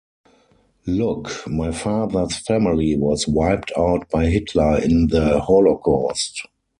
Look, 0.87 1.29
my 1.47 1.71
father's 1.71 2.39
family 2.39 2.97
was 2.97 3.27
wiped 3.27 3.71
out 3.77 4.09
by 4.09 4.25
Hitler 4.25 4.79
in 4.83 5.09
the 5.09 5.39
Holocaust. 5.39 6.47